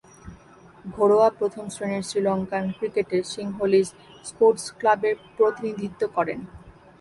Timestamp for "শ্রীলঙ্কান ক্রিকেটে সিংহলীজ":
2.03-3.87